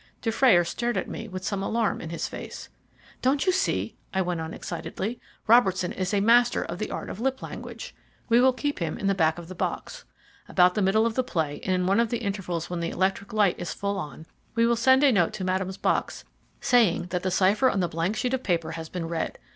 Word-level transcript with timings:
Dufrayer 0.19 0.63
stared 0.63 0.97
at 0.97 1.07
me 1.07 1.27
with 1.27 1.43
some 1.45 1.61
alarm 1.61 2.01
in 2.01 2.09
his 2.09 2.27
face. 2.27 2.69
"Don't 3.21 3.45
you 3.45 3.51
see?" 3.51 3.95
I 4.11 4.23
went 4.23 4.41
on 4.41 4.51
excitedly. 4.51 5.19
"Robertson 5.45 5.91
is 5.91 6.11
a 6.11 6.19
master 6.21 6.65
of 6.65 6.79
the 6.79 6.89
art 6.89 7.07
of 7.11 7.19
lip 7.19 7.43
language. 7.43 7.93
We 8.27 8.41
will 8.41 8.51
keep 8.51 8.79
him 8.79 8.97
in 8.97 9.05
the 9.05 9.13
back 9.13 9.37
of 9.37 9.47
the 9.47 9.53
box. 9.53 10.03
About 10.49 10.73
the 10.73 10.81
middle 10.81 11.05
of 11.05 11.13
the 11.13 11.23
play, 11.23 11.59
and 11.63 11.75
in 11.75 11.85
one 11.85 11.99
of 11.99 12.09
the 12.09 12.17
intervals 12.23 12.67
when 12.67 12.79
the 12.79 12.89
electric 12.89 13.31
light 13.31 13.59
is 13.59 13.73
full 13.75 13.99
on, 13.99 14.25
we 14.55 14.65
will 14.65 14.75
send 14.75 15.03
a 15.03 15.11
note 15.11 15.33
to 15.33 15.43
Madame's 15.43 15.77
box 15.77 16.23
saying 16.61 17.05
that 17.11 17.21
the 17.21 17.29
cipher 17.29 17.69
on 17.69 17.79
the 17.79 17.87
blank 17.87 18.15
sheet 18.15 18.33
of 18.33 18.41
paper 18.41 18.71
has 18.71 18.89
been 18.89 19.07
read. 19.07 19.37